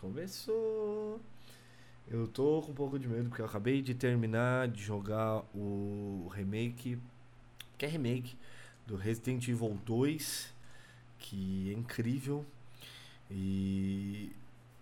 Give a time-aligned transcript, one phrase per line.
[0.00, 1.20] Começou.
[2.08, 6.26] Eu tô com um pouco de medo porque eu acabei de terminar de jogar o
[6.34, 6.98] remake,
[7.76, 8.34] que é remake
[8.86, 10.54] do Resident Evil 2,
[11.18, 12.46] que é incrível.
[13.30, 14.32] E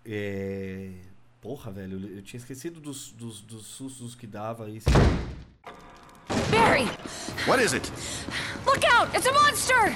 [0.05, 0.93] é,
[1.41, 4.89] porra, velho, eu, tinha esquecido dos, dos, dos sustos que dava esse
[6.49, 6.85] Barry!
[7.45, 7.91] What is it?
[8.65, 9.13] Look out!
[9.13, 9.93] It's a monster!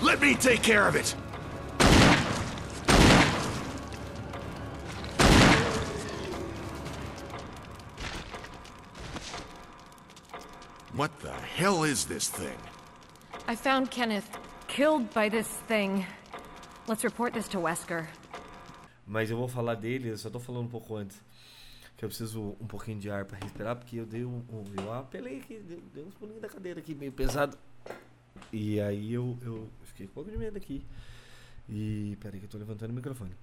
[0.00, 1.16] Let me take care of it!
[10.96, 12.56] What the hell is this thing?
[13.46, 14.30] I found Kenneth
[14.66, 16.06] killed by this thing.
[16.88, 18.08] Let's report this to Wesker.
[19.06, 21.22] Mas eu vou falar dele, eu só tô falando um pouco antes.
[21.98, 24.42] Que eu preciso um pouquinho de ar pra respirar, porque eu dei um.
[24.50, 27.58] um eu apelei aqui, dei, dei uns pulinhos da cadeira aqui, meio pesado.
[28.50, 30.82] E aí eu, eu fiquei com um pouco de medo aqui.
[31.68, 32.16] E.
[32.22, 33.34] Peraí que eu tô levantando o microfone.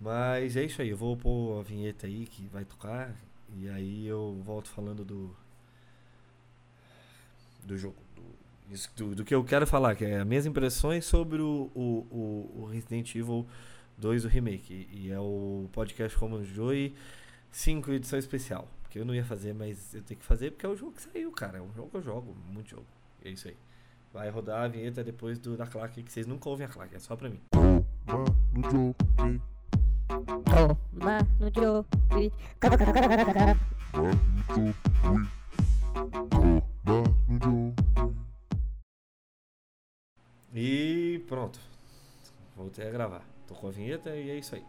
[0.00, 3.14] Mas é isso aí, eu vou pôr a vinheta aí que vai tocar.
[3.56, 5.36] E aí eu volto falando do.
[7.68, 7.96] Do jogo.
[8.16, 11.70] Do, isso- do, do que eu quero falar, que é as minhas impressões sobre o,
[11.74, 13.46] o, o, o Resident Evil
[13.98, 14.88] 2, o remake.
[14.90, 16.94] E é o podcast Como Joy
[17.50, 18.66] 5 edição especial.
[18.82, 21.02] Porque eu não ia fazer, mas eu tenho que fazer porque é o jogo que
[21.02, 21.58] saiu, cara.
[21.58, 22.86] É um jogo que eu jogo, muito jogo.
[23.22, 23.56] É isso aí.
[24.14, 26.98] Vai rodar a vinheta depois do, da claque, que vocês nunca ouvem a claque, é
[26.98, 27.40] só pra mim.
[27.50, 27.84] Toma
[28.54, 28.96] no jogo.
[40.54, 41.60] E pronto.
[42.56, 43.22] Voltei a gravar.
[43.46, 44.64] Tô com a vinheta e é isso aí.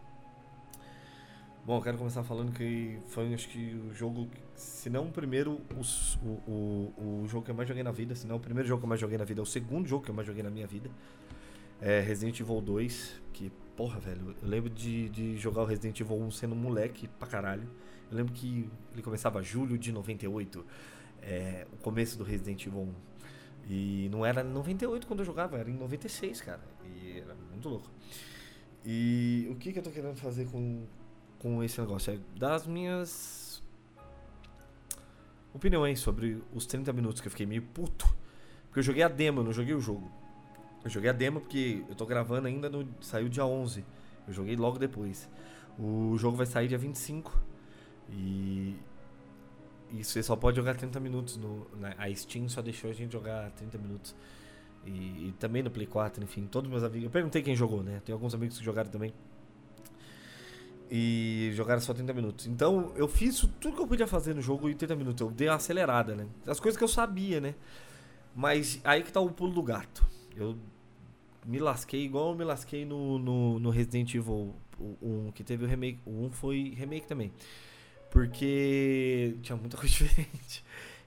[1.64, 6.50] Bom, quero começar falando que foi acho que o jogo, se não o primeiro, o,
[6.50, 8.84] o, o jogo que eu mais joguei na vida, se não o primeiro jogo que
[8.84, 10.66] eu mais joguei na vida, é o segundo jogo que eu mais joguei na minha
[10.66, 10.90] vida.
[11.80, 16.20] É Resident Evil 2, que, porra, velho, eu lembro de, de jogar o Resident Evil
[16.20, 17.68] 1 sendo moleque pra caralho.
[18.10, 20.64] Eu lembro que ele começava julho de 98,
[21.22, 22.94] é, o começo do Resident Evil 1.
[23.68, 26.60] E não era em 98 quando eu jogava, era em 96, cara.
[26.84, 27.88] E era muito louco.
[28.84, 30.84] E o que, que eu tô querendo fazer com,
[31.38, 32.14] com esse negócio?
[32.14, 33.62] É dar as minhas
[35.52, 38.06] opiniões sobre os 30 minutos que eu fiquei meio puto.
[38.66, 40.10] Porque eu joguei a demo, eu não joguei o jogo.
[40.82, 42.88] Eu joguei a demo porque eu tô gravando ainda no.
[43.00, 43.84] Saiu dia 11.
[44.26, 45.28] Eu joguei logo depois.
[45.78, 47.38] O jogo vai sair dia 25.
[48.10, 48.76] E.
[49.92, 51.36] E você só pode jogar 30 minutos.
[51.36, 54.14] No, na, a Steam só deixou a gente jogar 30 minutos.
[54.86, 57.04] E, e também no Play 4, enfim, todos meus amigos.
[57.04, 58.00] Eu perguntei quem jogou, né?
[58.04, 59.12] Tem alguns amigos que jogaram também.
[60.90, 62.46] E jogaram só 30 minutos.
[62.46, 65.20] Então eu fiz tudo que eu podia fazer no jogo em 30 minutos.
[65.20, 66.26] Eu dei uma acelerada, né?
[66.46, 67.54] As coisas que eu sabia, né?
[68.34, 70.04] Mas aí que tá o pulo do gato.
[70.36, 70.56] Eu
[71.46, 75.68] me lasquei igual eu me lasquei no, no, no Resident Evil 1, que teve o
[75.68, 76.00] remake.
[76.04, 77.32] O 1 foi remake também.
[78.10, 80.64] Porque tinha muita coisa diferente.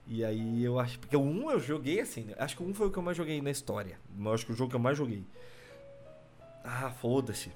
[0.08, 1.00] E aí eu acho.
[1.00, 2.24] Porque o 1 eu joguei assim.
[2.24, 2.36] né?
[2.38, 4.00] Acho que o 1 foi o que eu mais joguei na história.
[4.18, 5.24] Eu acho que o jogo que eu mais joguei.
[6.64, 7.52] Ah, foda-se.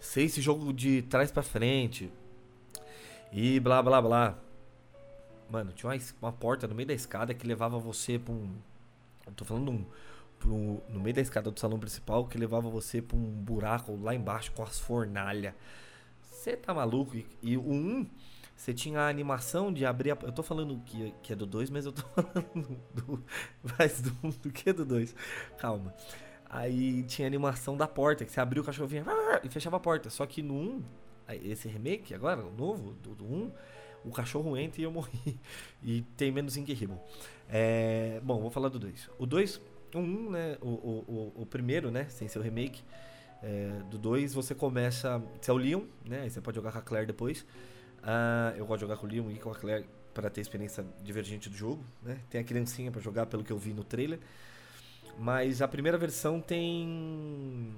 [0.00, 2.10] Sei esse jogo de trás pra frente.
[3.32, 4.38] E blá blá blá.
[5.48, 8.54] Mano, tinha uma, uma porta no meio da escada que levava você pra um.
[9.26, 10.80] Eu tô falando um.
[10.88, 14.52] no meio da escada do salão principal que levava você pra um buraco lá embaixo
[14.52, 15.54] com as fornalhas.
[16.42, 17.16] Você tá maluco?
[17.16, 18.04] E, e o 1,
[18.56, 20.18] você tinha a animação de abrir a.
[20.22, 23.24] Eu tô falando que, que é do 2, mas eu tô falando do.
[23.78, 25.14] Mais do 1 do que do 2.
[25.56, 25.94] Calma.
[26.50, 29.04] Aí tinha a animação da porta, que você abriu o cachorro vinha
[29.44, 30.10] e fechava a porta.
[30.10, 30.82] Só que no 1,
[31.28, 33.52] aí, esse remake agora, o novo, do, do 1,
[34.04, 35.38] o cachorro entra e eu morri.
[35.80, 36.98] E tem menos Inquirrible.
[37.48, 39.10] É, bom, vou falar do 2.
[39.16, 39.60] O 2,
[39.94, 40.58] o 1, né?
[40.60, 41.04] O, o,
[41.36, 42.08] o, o primeiro, né?
[42.08, 42.82] Sem o remake.
[43.42, 45.22] É, do 2, você começa.
[45.40, 46.22] Você é o Leon, né?
[46.22, 47.44] Aí você pode jogar com a Claire depois.
[48.02, 50.84] Ah, eu gosto de jogar com o Leon e com a Claire para ter experiência
[51.02, 52.18] divergente do jogo, né?
[52.30, 54.18] Tem a criancinha para jogar pelo que eu vi no trailer.
[55.18, 57.74] Mas a primeira versão tem.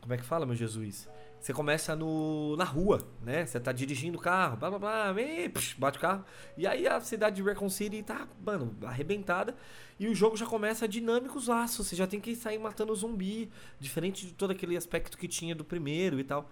[0.00, 1.08] Como é que fala, meu Jesus?
[1.44, 3.44] Você começa no, na rua, né?
[3.44, 6.24] Você tá dirigindo o carro, blá blá blá, e, psh, bate o carro.
[6.56, 9.54] E aí a cidade de Recon City tá, mano, arrebentada.
[10.00, 11.86] E o jogo já começa dinâmicos laços.
[11.86, 13.50] Você já tem que sair matando zumbi.
[13.78, 16.48] Diferente de todo aquele aspecto que tinha do primeiro e tal.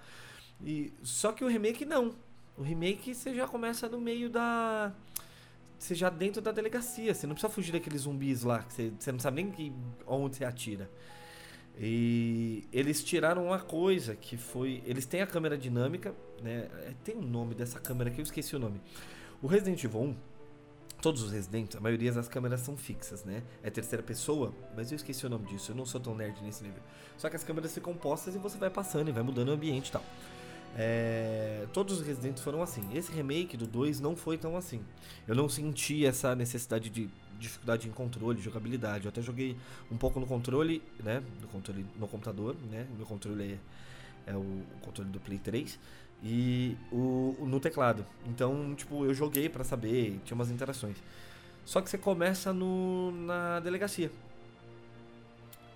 [0.62, 2.14] E, só que o remake não.
[2.54, 4.92] O remake você já começa no meio da
[5.78, 7.14] você já dentro da delegacia.
[7.14, 9.72] Você não precisa fugir daqueles zumbis lá, que você, você não sabe nem que,
[10.06, 10.90] onde você atira.
[11.78, 14.82] E eles tiraram uma coisa que foi.
[14.84, 16.68] Eles têm a câmera dinâmica, né?
[16.86, 18.80] É, Tem um nome dessa câmera que eu esqueci o nome.
[19.40, 20.16] O Resident Evil 1,
[21.00, 23.42] todos os Resident, a maioria das câmeras são fixas, né?
[23.62, 26.62] É terceira pessoa, mas eu esqueci o nome disso, eu não sou tão nerd nesse
[26.62, 26.82] nível.
[27.16, 29.88] Só que as câmeras ficam postas e você vai passando e vai mudando o ambiente
[29.88, 30.04] e tal.
[30.76, 32.88] É, todos os Residentes foram assim.
[32.94, 34.80] Esse remake do 2 não foi tão assim.
[35.26, 37.10] Eu não senti essa necessidade de
[37.42, 39.04] dificuldade em controle, jogabilidade.
[39.04, 39.56] Eu até joguei
[39.90, 41.22] um pouco no controle, né?
[41.40, 42.86] No controle no computador, né?
[42.96, 43.58] Meu controle
[44.26, 45.78] é, é o, controle do Play 3
[46.22, 48.06] e o, no teclado.
[48.26, 50.96] Então, tipo, eu joguei para saber, tinha umas interações.
[51.64, 54.10] Só que você começa no, na delegacia.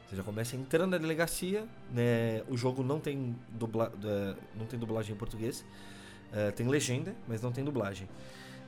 [0.09, 2.43] Você já começa entrando na delegacia, né?
[2.49, 3.93] O jogo não tem, dubla,
[4.57, 5.65] não tem dublagem em português.
[6.33, 8.09] Uh, tem legenda, mas não tem dublagem.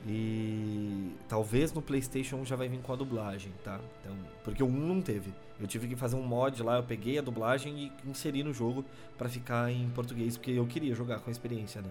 [0.07, 3.81] E talvez no PlayStation já vai vir com a dublagem, tá?
[4.01, 5.33] Então, porque o 1 não teve.
[5.61, 8.85] Eu tive que fazer um mod lá, eu peguei a dublagem e inseri no jogo
[9.17, 11.91] para ficar em português, porque eu queria jogar com a experiência, né?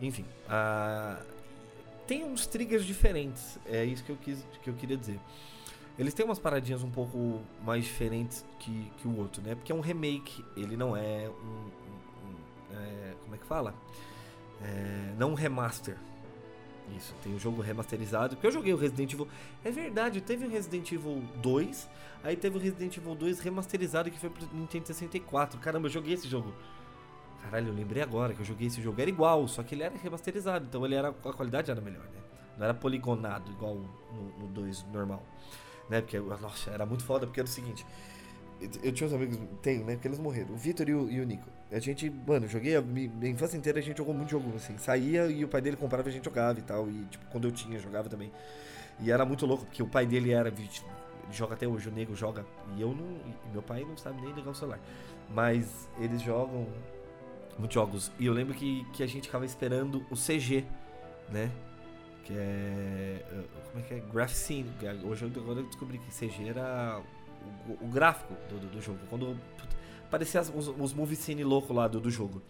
[0.00, 0.24] Enfim,
[2.06, 5.18] tem uns triggers diferentes, é isso que eu, quis, que eu queria dizer.
[5.98, 9.54] Eles têm umas paradinhas um pouco mais diferentes que, que o outro, né?
[9.54, 11.42] Porque é um remake, ele não é um.
[11.42, 13.74] um, um é, como é que fala?
[14.60, 15.96] É, não um remaster.
[16.96, 18.36] Isso, tem o um jogo remasterizado.
[18.36, 19.28] Porque eu joguei o Resident Evil.
[19.64, 21.88] É verdade, teve o Resident Evil 2.
[22.22, 25.58] Aí teve o Resident Evil 2 remasterizado que foi pro Nintendo 64.
[25.60, 26.52] Caramba, eu joguei esse jogo.
[27.42, 29.00] Caralho, eu lembrei agora que eu joguei esse jogo.
[29.00, 30.66] Era igual, só que ele era remasterizado.
[30.66, 32.20] Então ele era, a qualidade era melhor, né?
[32.56, 33.80] Não era poligonado igual
[34.38, 35.22] no 2 normal
[35.88, 36.00] né?
[36.00, 37.86] Porque, nossa, era muito foda, porque era o seguinte.
[38.82, 39.94] Eu tinha uns amigos, tenho, né?
[39.94, 40.54] Porque eles morreram.
[40.54, 41.48] O Vitor e e o Nico.
[41.74, 44.78] A gente, mano, joguei a minha infância inteira, a gente jogou muito jogo, assim.
[44.78, 46.88] Saía e o pai dele comprava a gente jogava e tal.
[46.88, 48.30] E, tipo, quando eu tinha, jogava também.
[49.00, 50.48] E era muito louco, porque o pai dele era.
[50.48, 50.68] Ele
[51.32, 52.46] joga até hoje, o nego joga.
[52.76, 53.16] E eu não.
[53.48, 54.78] E meu pai não sabe nem ligar o celular.
[55.34, 56.66] Mas eles jogam
[57.58, 58.12] muitos jogos.
[58.20, 60.64] E eu lembro que, que a gente ficava esperando o CG,
[61.30, 61.50] né?
[62.24, 63.22] que é.
[63.70, 64.00] Como é que é?
[64.00, 64.70] Graphicine.
[65.04, 67.00] Hoje agora eu descobri que CG era
[67.68, 68.98] o, o gráfico do, do, do, jogo.
[69.08, 69.36] Quando
[70.14, 72.40] aparecia os, os movie scene louco lá do, do jogo.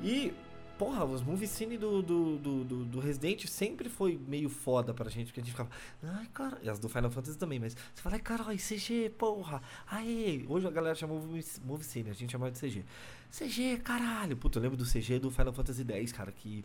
[0.00, 0.32] E,
[0.78, 5.26] porra, os movie scene do, do, do, do, Resident sempre foi meio foda pra gente,
[5.26, 5.70] porque a gente ficava,
[6.02, 9.60] ai, cara, e as do Final Fantasy também, mas você fala, ai, caralho, CG, porra,
[9.86, 11.20] aí, hoje a galera chamou
[11.64, 12.84] movie scene, a gente chamava de CG.
[13.30, 16.64] CG, caralho, puta, eu lembro do CG do Final Fantasy X, cara, que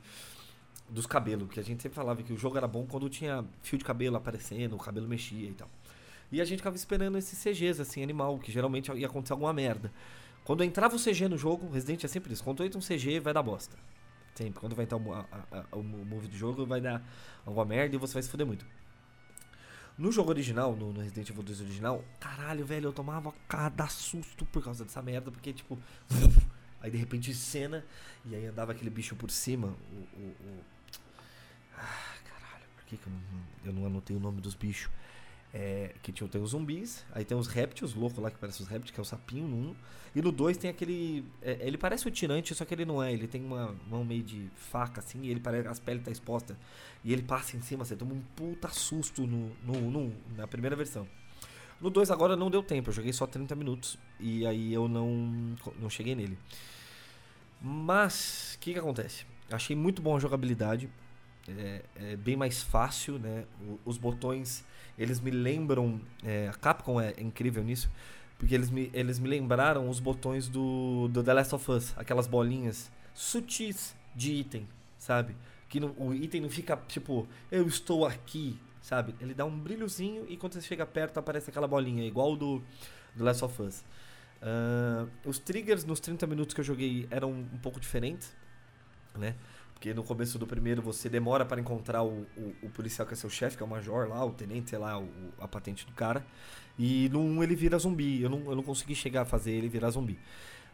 [0.90, 3.78] dos cabelos, que a gente sempre falava que o jogo era bom quando tinha fio
[3.78, 5.70] de cabelo aparecendo, o cabelo mexia e tal.
[6.32, 9.92] E a gente ficava esperando esses CGs, assim, animal, que geralmente ia acontecer alguma merda.
[10.48, 12.42] Quando entrava o CG no jogo, Resident é sempre isso.
[12.42, 13.76] Quando entra um CG, vai dar bosta.
[14.34, 14.62] Sempre.
[14.62, 17.06] Quando vai entrar o, a, a, o move do jogo, vai dar
[17.46, 18.66] alguma merda e você vai se fuder muito.
[19.98, 24.46] No jogo original, no, no, Resident Evil 2 original, caralho, velho, eu tomava cada susto
[24.46, 25.78] por causa dessa merda, porque, tipo,
[26.80, 27.84] aí de repente cena,
[28.24, 30.64] e aí andava aquele bicho por cima, o, o, o
[31.78, 33.22] ah, caralho, por que, que eu, não,
[33.66, 34.90] eu não anotei o nome dos bichos?
[35.54, 38.70] É, que tinha, tem os zumbis, aí tem os répteis loucos lá que parecem os
[38.70, 39.76] répteis, que é o sapinho 1.
[40.16, 41.26] E no 2 tem aquele.
[41.42, 43.14] É, ele parece o tirante, só que ele não é.
[43.14, 45.68] Ele tem uma mão meio de faca assim, e ele parece.
[45.68, 46.58] As peles tá exposta.
[47.04, 50.76] E ele passa em cima, você toma um puta susto no, no, no na primeira
[50.76, 51.08] versão.
[51.80, 53.98] No 2 agora não deu tempo, eu joguei só 30 minutos.
[54.20, 56.38] E aí eu não, não cheguei nele.
[57.62, 59.26] Mas, o que, que acontece?
[59.52, 60.90] Achei muito bom a jogabilidade
[61.48, 63.46] é, é bem mais fácil, né?
[63.86, 64.66] os botões,
[64.98, 66.02] eles me lembram...
[66.24, 67.90] É, a Capcom é incrível nisso,
[68.38, 72.28] porque eles me, eles me lembraram os botões do, do The Last of Us, aquelas
[72.28, 75.36] bolinhas sutis de item, sabe?
[75.68, 79.16] Que não, o item não fica tipo, eu estou aqui, sabe?
[79.20, 82.62] Ele dá um brilhozinho e quando você chega perto aparece aquela bolinha, igual do
[83.18, 83.84] The Last of Us.
[84.40, 88.36] Uh, os triggers nos 30 minutos que eu joguei eram um pouco diferentes,
[89.16, 89.36] né?
[89.78, 93.16] Porque no começo do primeiro você demora para encontrar o, o, o policial que é
[93.16, 95.08] seu chefe, que é o major lá, o tenente, sei lá, o,
[95.40, 96.26] a patente do cara.
[96.80, 98.20] E no 1 ele vira zumbi.
[98.20, 100.18] Eu não, eu não consegui chegar a fazer ele virar zumbi.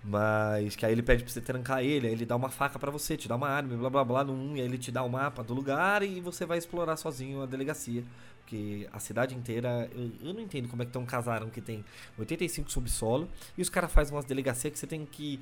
[0.01, 2.89] Mas que aí ele pede pra você trancar ele, aí ele dá uma faca para
[2.89, 5.03] você, te dá uma arma, blá blá blá no 1, e aí ele te dá
[5.03, 8.05] o mapa do lugar e você vai explorar sozinho a delegacia.
[8.39, 11.59] Porque a cidade inteira, eu, eu não entendo como é que tem um casarão que
[11.59, 11.83] tem
[12.17, 15.41] 85 subsolo e os caras fazem umas delegacias que você tem que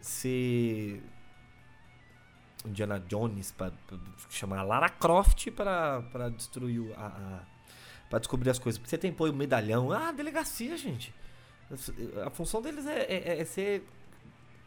[0.00, 1.02] ser
[2.64, 3.72] Indiana Jones para
[4.30, 7.54] chamar Lara Croft para destruir a, a
[8.08, 8.78] para descobrir as coisas.
[8.78, 11.12] Porque você tem pô, o medalhão, ah, delegacia, gente.
[12.24, 13.82] A função deles é, é, é ser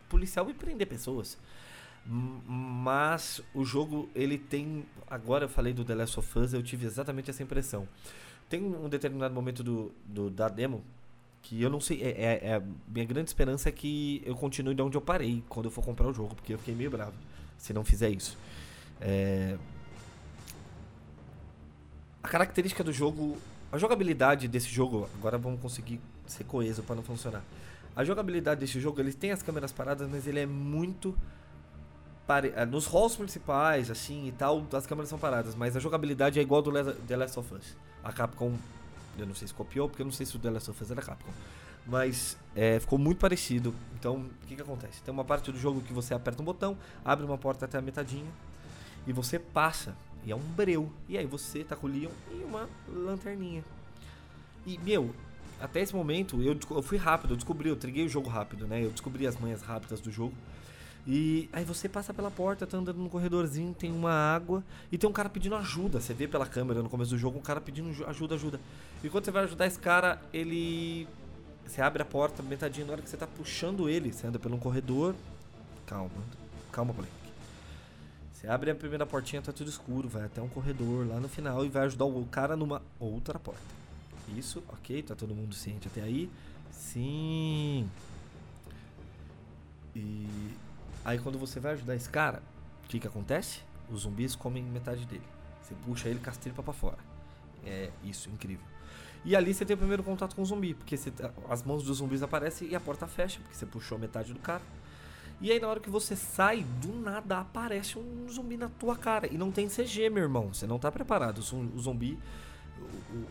[0.10, 1.38] policial e prender pessoas.
[2.06, 4.86] Mas o jogo, ele tem.
[5.10, 7.88] Agora eu falei do The Last of Us, eu tive exatamente essa impressão.
[8.50, 10.84] Tem um determinado momento do, do da demo
[11.42, 12.02] que eu não sei.
[12.02, 15.66] É, é, é, minha grande esperança é que eu continue de onde eu parei quando
[15.66, 17.14] eu for comprar o jogo, porque eu fiquei meio bravo
[17.58, 18.38] se não fizer isso.
[19.02, 19.58] É...
[22.24, 23.38] A característica do jogo,
[23.72, 27.44] a jogabilidade desse jogo, agora vamos conseguir ser coeso para não funcionar.
[27.96, 31.18] A jogabilidade desse jogo, ele tem as câmeras paradas, mas ele é muito
[32.28, 32.54] pare...
[32.56, 36.42] ah, nos halls principais, assim e tal, as câmeras são paradas, mas a jogabilidade é
[36.42, 36.72] igual do
[37.08, 37.76] The Last of Us.
[38.04, 38.54] A Capcom,
[39.18, 40.92] eu não sei se copiou, porque eu não sei se o The Last of Us
[40.92, 41.32] era Capcom.
[41.88, 43.74] Mas é, ficou muito parecido.
[44.00, 45.02] Então, o que, que acontece?
[45.02, 47.82] Tem uma parte do jogo que você aperta um botão, abre uma porta até a
[47.82, 48.30] metadinha
[49.06, 49.96] e você passa.
[50.26, 50.92] E é um breu.
[51.08, 53.64] E aí você tá com o Leon e uma lanterninha.
[54.66, 55.16] E, meu,
[55.62, 58.84] até esse momento eu, eu fui rápido, eu descobri, eu triguei o jogo rápido, né?
[58.84, 60.34] Eu descobri as manhas rápidas do jogo.
[61.10, 65.10] E aí você passa pela porta, tá andando no corredorzinho, tem uma água e tem
[65.10, 66.02] um cara pedindo ajuda.
[66.02, 68.60] Você vê pela câmera no começo do jogo um cara pedindo ju- ajuda, ajuda.
[69.02, 71.08] E quando você vai ajudar esse cara, ele.
[71.68, 74.52] Você abre a porta, metadinha, na hora que você tá puxando ele, você anda por
[74.52, 75.14] um corredor.
[75.86, 76.10] Calma,
[76.72, 77.12] calma, Blake.
[78.32, 81.66] Você abre a primeira portinha, tá tudo escuro, vai até um corredor lá no final
[81.66, 83.62] e vai ajudar o cara numa outra porta.
[84.36, 86.30] Isso, ok, tá todo mundo ciente até aí?
[86.72, 87.90] Sim.
[89.96, 90.28] E
[91.04, 92.42] aí quando você vai ajudar esse cara,
[92.86, 93.62] o que que acontece?
[93.90, 95.24] Os zumbis comem metade dele.
[95.62, 96.98] Você puxa ele com as tripas pra fora.
[97.66, 98.66] É isso, incrível.
[99.26, 101.84] E ali você tem o primeiro contato com o zumbi, porque você tá- as mãos
[101.84, 104.62] dos zumbis aparecem e a porta fecha, porque você puxou metade do cara.
[105.42, 109.28] E aí na hora que você sai, do nada aparece um zumbi na tua cara.
[109.32, 110.52] E não tem CG, meu irmão.
[110.54, 111.38] Você não tá preparado.
[111.40, 112.18] O zum- o zumbi.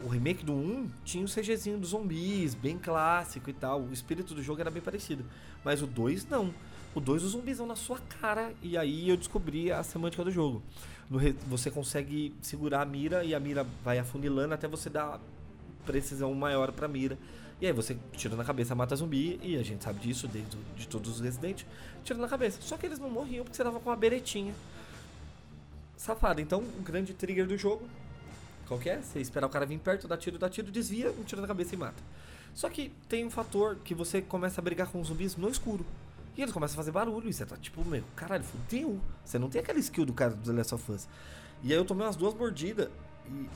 [0.03, 3.81] O, o- remake do 1 tinha o CGzinho dos zumbis, bem clássico e tal.
[3.81, 5.25] O espírito do jogo era bem parecido.
[5.65, 6.53] Mas o 2 não.
[6.95, 8.53] O 2 os zumbis vão na sua cara.
[8.63, 10.63] E aí eu descobri a semântica do jogo.
[11.11, 15.21] Re- você consegue segurar a mira e a mira vai afunilando até você dar
[15.87, 17.17] precisão maior pra mira.
[17.61, 20.87] E aí você tira na cabeça, mata zumbi, e a gente sabe disso desde de
[20.87, 21.65] todos os residentes,
[22.05, 22.59] tira na cabeça.
[22.61, 24.55] Só que eles não morriam porque você tava com uma beretinha.
[25.97, 26.41] Safado.
[26.41, 27.89] Então, o grande trigger do jogo,
[28.67, 29.01] qual que é?
[29.01, 31.75] Você esperar o cara vir perto, dá tiro, dá tiro, desvia, um tiro na cabeça
[31.75, 32.03] e mata.
[32.55, 35.87] Só que tem um fator que você começa a brigar com os zumbis no escuro.
[36.37, 39.01] E eles começam a fazer barulho, e você tá tipo, meu, caralho, fudeu.
[39.25, 41.09] Você não tem aquela skill do cara do The Last of Us.
[41.63, 42.91] E aí eu tomei umas duas mordidas
[43.27, 43.49] e,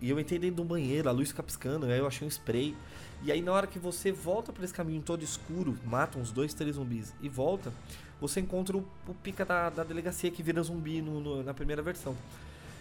[0.00, 2.30] e eu entrei dentro de um banheiro, a luz fica piscando, aí eu achei um
[2.30, 2.74] spray.
[3.22, 6.54] E aí na hora que você volta pra esse caminho todo escuro, mata uns dois,
[6.54, 7.72] três zumbis e volta,
[8.20, 11.82] você encontra o, o pica da, da delegacia que vira zumbi no- no- na primeira
[11.82, 12.14] versão.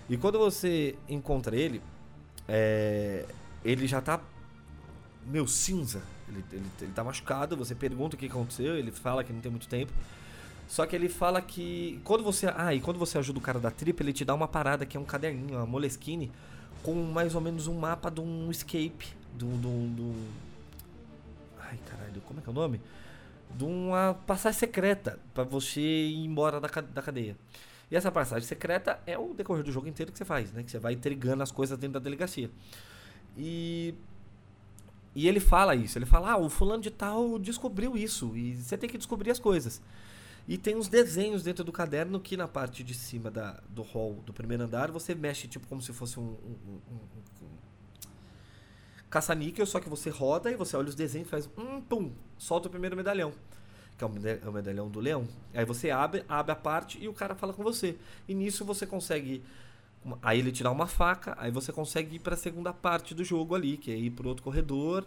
[0.09, 1.81] E quando você encontra ele,
[2.47, 3.25] é,
[3.63, 4.19] ele já tá
[5.25, 6.01] meu cinza.
[6.27, 9.51] Ele, ele, ele tá machucado, você pergunta o que aconteceu, ele fala que não tem
[9.51, 9.91] muito tempo.
[10.67, 13.71] Só que ele fala que quando você, ah, e quando você ajuda o cara da
[13.71, 16.31] tripa, ele te dá uma parada que é um caderninho, uma Moleskine
[16.83, 19.07] com mais ou menos um mapa de um escape,
[19.37, 20.27] de um, de um- de um-
[21.61, 22.81] ai caralho, como é que é o nome?
[23.55, 27.35] De uma passagem secreta pra você ir embora da, da cadeia.
[27.91, 30.61] E essa passagem secreta é o decorrer do jogo inteiro que você faz, né?
[30.63, 32.49] Que você vai intrigando as coisas dentro da delegacia.
[33.37, 33.93] E
[35.15, 38.77] e ele fala isso, ele fala: "Ah, o fulano de tal descobriu isso e você
[38.77, 39.81] tem que descobrir as coisas".
[40.47, 44.15] E tem uns desenhos dentro do caderno que na parte de cima da, do hall
[44.25, 46.57] do primeiro andar você mexe tipo como se fosse um, um,
[46.91, 47.49] um- um-
[49.09, 52.67] caça-níquel, só que você roda e você olha os desenhos e faz um pum, solta
[52.67, 53.33] o primeiro medalhão,
[53.97, 54.07] que é
[54.43, 55.27] é o medalhão do leão.
[55.53, 57.97] Aí você abre, abre a parte e o cara fala com você.
[58.27, 59.43] E nisso você consegue
[60.21, 63.23] Aí ele te dá uma faca, aí você consegue ir para a segunda parte do
[63.23, 65.05] jogo ali, que é ir para outro corredor.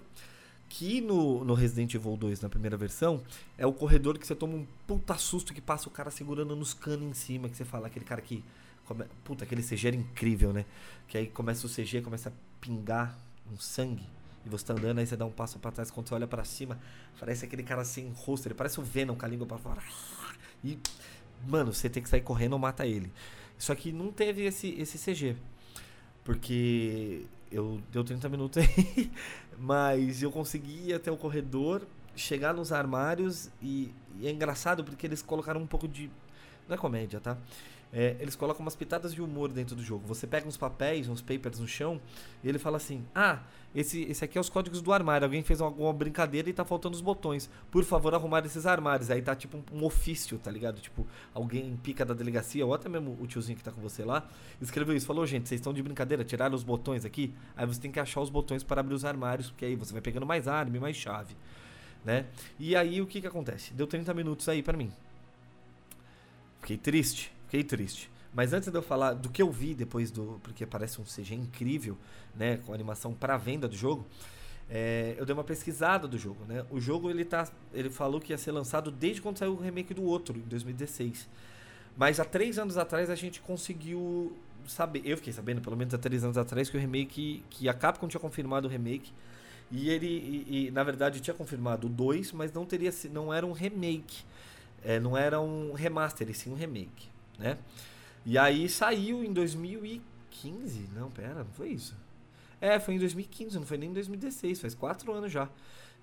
[0.75, 3.23] Que no, no Resident Evil 2, na primeira versão,
[3.59, 6.73] é o corredor que você toma um puta susto que passa o cara segurando nos
[6.73, 8.43] canos em cima, que você fala, aquele cara que.
[8.87, 9.05] Come...
[9.23, 10.64] Puta, aquele CG era incrível, né?
[11.07, 13.14] Que aí começa o CG, começa a pingar
[13.52, 14.09] um sangue.
[14.47, 16.43] E você tá andando, aí você dá um passo pra trás, quando você olha pra
[16.43, 16.81] cima,
[17.21, 19.83] parece aquele cara sem rosto, ele parece o Venom com a língua pra fora.
[20.64, 20.79] E,
[21.47, 23.12] mano, você tem que sair correndo ou mata ele.
[23.59, 25.37] Só que não teve esse, esse CG.
[26.25, 29.11] Porque eu deu 30 minutos aí,
[29.59, 31.83] mas eu consegui ir até o corredor,
[32.17, 36.11] chegar nos armários e, e é engraçado porque eles colocaram um pouco de.
[36.69, 37.37] Não é comédia, tá?
[37.93, 40.07] É, eles colocam umas pitadas de humor dentro do jogo.
[40.07, 42.01] Você pega uns papéis, uns papers no chão,
[42.43, 43.41] e ele fala assim: Ah,
[43.75, 45.27] esse, esse aqui é os códigos do armário.
[45.27, 47.51] Alguém fez alguma brincadeira e tá faltando os botões.
[47.71, 49.11] Por favor, arrumar esses armários.
[49.11, 50.81] Aí tá tipo um, um ofício, tá ligado?
[50.81, 54.27] Tipo, alguém pica da delegacia, ou até mesmo o tiozinho que tá com você lá,
[54.59, 55.07] escreveu isso.
[55.07, 57.35] Falou, gente, vocês estão de brincadeira, tiraram os botões aqui.
[57.55, 60.01] Aí você tem que achar os botões para abrir os armários, porque aí você vai
[60.01, 61.37] pegando mais arma e mais chave,
[62.03, 62.25] né?
[62.59, 63.75] E aí o que que acontece?
[63.75, 64.91] Deu 30 minutos aí pra mim.
[66.61, 68.11] Fiquei triste, fiquei triste.
[68.33, 70.41] Mas antes de eu falar do que eu vi depois do.
[70.43, 71.99] Porque parece um CG incrível,
[72.35, 72.59] né?
[72.65, 74.07] Com animação para venda do jogo.
[74.71, 76.65] é, eu dei uma pesquisada do jogo, né?
[76.71, 77.47] O jogo ele tá.
[77.75, 81.29] Ele falou que ia ser lançado desde quando saiu o remake do outro, em 2016.
[81.95, 84.35] Mas há três anos atrás a gente conseguiu
[84.67, 87.75] saber, eu fiquei sabendo, pelo menos há três anos atrás, que o remake, que a
[87.75, 89.13] Capcom tinha confirmado o remake.
[89.71, 93.45] E ele, e, e, na verdade, tinha confirmado o 2, mas não teria não era
[93.45, 94.25] um remake.
[94.83, 97.09] É, não era um remaster, e sim um remake,
[97.43, 97.59] né?
[98.25, 100.89] E aí saiu em 2015.
[100.95, 101.95] Não, pera, não foi isso.
[102.61, 105.49] É, foi em 2015, não foi nem em 2016, faz quatro anos já.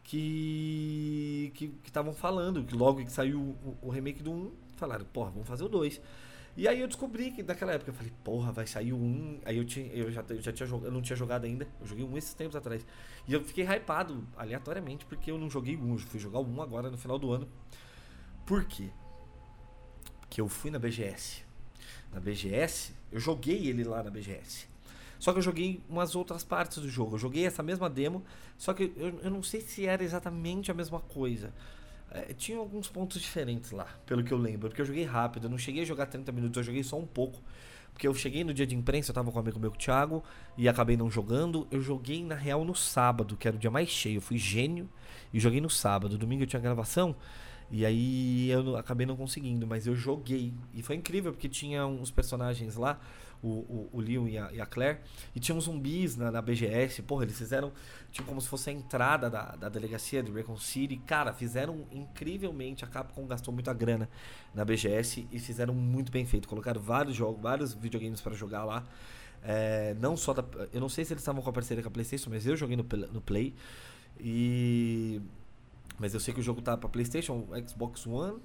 [0.03, 1.53] Que
[1.85, 5.63] estavam falando, que logo que saiu o, o remake do 1, falaram, porra, vamos fazer
[5.63, 6.01] o 2.
[6.57, 9.39] E aí eu descobri que naquela época eu falei, porra, vai sair o 1.
[9.45, 11.65] Aí eu, tinha, eu já, eu já tinha eu não tinha jogado ainda.
[11.79, 12.85] Eu joguei um esses tempos atrás.
[13.25, 15.93] E eu fiquei hypado aleatoriamente porque eu não joguei um.
[15.93, 17.47] Eu fui jogar 1 agora no final do ano.
[18.45, 18.89] Por quê?
[20.29, 21.41] Porque eu fui na BGS.
[22.13, 24.67] Na BGS, eu joguei ele lá na BGS.
[25.17, 27.15] Só que eu joguei umas outras partes do jogo.
[27.15, 28.23] Eu joguei essa mesma demo,
[28.55, 31.51] só que eu, eu não sei se era exatamente a mesma coisa.
[32.11, 34.69] É, tinha alguns pontos diferentes lá, pelo que eu lembro.
[34.69, 37.07] Porque eu joguei rápido, eu não cheguei a jogar 30 minutos, eu joguei só um
[37.07, 37.41] pouco.
[37.91, 40.23] Porque eu cheguei no dia de imprensa, eu tava com um amigo meu, o Thiago,
[40.55, 41.67] e acabei não jogando.
[41.71, 44.17] Eu joguei, na real, no sábado, que era o dia mais cheio.
[44.17, 44.87] Eu fui gênio
[45.33, 46.17] e joguei no sábado.
[46.17, 47.15] Domingo eu tinha gravação.
[47.71, 50.53] E aí eu acabei não conseguindo, mas eu joguei.
[50.73, 52.99] E foi incrível, porque tinha uns personagens lá
[53.41, 54.99] o, o, o Leon e a, e a, Claire.
[55.35, 57.01] E tinha uns zumbis na, na BGS.
[57.03, 57.71] Porra, eles fizeram
[58.11, 60.97] tipo como se fosse a entrada da, da delegacia de Recon City.
[60.97, 62.83] Cara, fizeram incrivelmente.
[62.83, 64.09] A Capcom gastou muita grana
[64.53, 66.47] na BGS e fizeram muito bem feito.
[66.47, 68.83] Colocaram vários jogos, vários videogames para jogar lá.
[69.43, 70.43] É, não só da.
[70.73, 72.75] Eu não sei se eles estavam com a parceria com a PlayStation, mas eu joguei
[72.75, 73.53] no, no Play.
[74.19, 75.21] E.
[75.99, 78.39] Mas eu sei que o jogo tá pra PlayStation, Xbox One,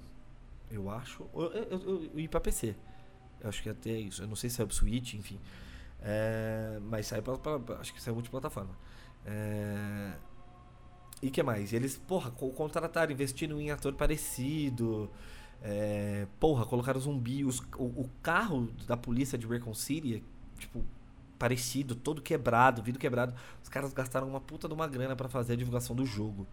[0.69, 1.25] eu acho.
[1.33, 2.75] Eu, eu, eu, e pra PC.
[3.39, 4.23] Eu acho que até isso.
[4.23, 5.39] Eu não sei se é o Switch, enfim.
[6.01, 8.75] É, mas sai pra, pra, Acho que sai multiplataforma.
[9.25, 10.13] É,
[11.21, 11.73] e que mais?
[11.73, 15.09] Eles, porra, contrataram, investiram em ator parecido.
[15.61, 17.45] É, porra, colocaram zumbi.
[17.45, 20.23] Os, o, o, carro da polícia de Recon City,
[20.59, 20.83] tipo,
[21.39, 23.33] parecido, todo quebrado, vidro quebrado.
[23.63, 26.45] Os caras gastaram uma puta de uma grana para fazer a divulgação do jogo.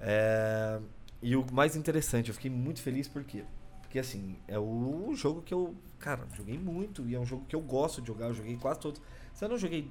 [0.00, 0.80] É,
[1.20, 3.44] e o mais interessante, eu fiquei muito feliz porque
[3.82, 7.56] porque assim, é o jogo que eu, cara, joguei muito e é um jogo que
[7.56, 9.00] eu gosto de jogar, eu joguei quase todos.
[9.32, 9.90] Se eu não joguei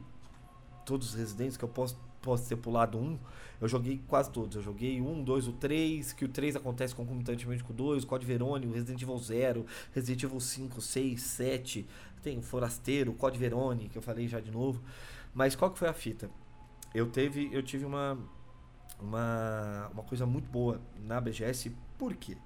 [0.85, 3.17] todos os Residentes que eu posso posso ter pulado um,
[3.61, 4.57] eu joguei quase todos.
[4.57, 8.25] Eu joguei um, dois, o três, que o três acontece concomitantemente com o dois, Code
[8.25, 11.87] o Resident Evil 0, Resident Evil 5, 6, 7,
[12.21, 14.81] tem o Forasteiro, Code Verônica, que eu falei já de novo.
[15.33, 16.29] Mas qual que foi a fita?
[16.93, 18.17] Eu teve, eu tive uma
[18.99, 22.37] uma uma coisa muito boa na BGS, por quê?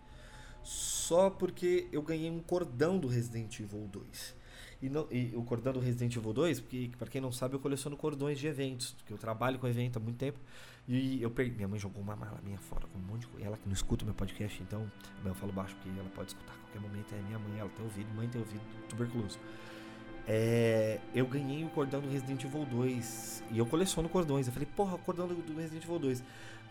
[0.63, 4.41] só porque eu ganhei um cordão do Resident Evil 2.
[4.81, 7.59] E, não, e o cordão do Resident Evil 2, porque para quem não sabe, eu
[7.59, 10.39] coleciono cordões de eventos, porque eu trabalho com evento há muito tempo.
[10.87, 11.55] E eu perdi.
[11.55, 13.43] Minha mãe jogou uma mala minha fora com um monte de.
[13.43, 14.91] Ela que não escuta meu podcast, então.
[15.23, 17.13] Eu falo baixo porque ela pode escutar a qualquer momento.
[17.13, 19.37] É minha mãe, ela tem ouvido, mãe tem ouvido, tuberculoso.
[20.27, 24.47] É, eu ganhei o cordão do Resident Evil 2 e eu coleciono cordões.
[24.47, 26.23] Eu falei, porra, o cordão do, Resident Evil 2.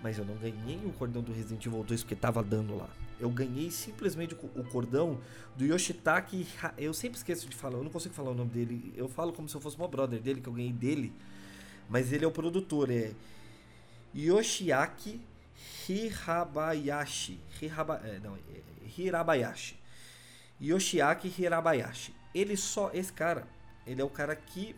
[0.02, 2.88] Mas eu não ganhei o cordão do Resident Evil 2 porque tava dando lá.
[3.18, 5.18] Eu ganhei simplesmente o cordão
[5.56, 6.46] do Yoshitaki.
[6.78, 8.94] Eu sempre esqueço de falar, eu não consigo falar o nome dele.
[8.96, 11.12] Eu falo como se eu fosse uma brother dele, que eu ganhei dele.
[11.88, 13.12] Mas ele é o produtor, é
[14.16, 15.20] Yoshiaki
[15.88, 17.38] Hirabayashi.
[17.60, 18.38] Hiraba, é, não, é,
[18.96, 19.76] Hirabayashi.
[20.62, 22.19] Yoshiaki Hirabayashi.
[22.34, 22.90] Ele só.
[22.92, 23.46] Esse cara,
[23.86, 24.74] ele é o cara que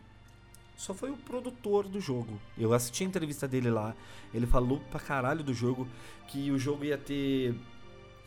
[0.77, 2.41] só foi o produtor do jogo.
[2.59, 3.95] Eu assisti a entrevista dele lá.
[4.35, 5.87] Ele falou pra caralho do jogo
[6.29, 7.55] que o jogo ia ter.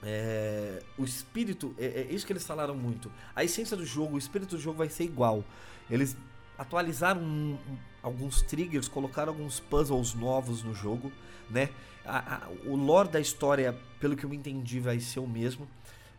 [0.03, 3.11] É, o espírito, é, é, isso que eles falaram muito.
[3.35, 5.43] A essência do jogo, o espírito do jogo vai ser igual.
[5.89, 6.15] Eles
[6.57, 11.11] atualizaram um, um, alguns triggers, colocaram alguns puzzles novos no jogo,
[11.49, 11.69] né?
[12.05, 15.67] A, a, o lore da história, pelo que eu entendi, vai ser o mesmo.